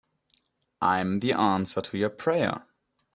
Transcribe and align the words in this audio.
I'm 0.81 1.19
the 1.19 1.33
answer 1.33 1.79
to 1.79 1.95
your 1.95 2.09
prayer. 2.09 2.65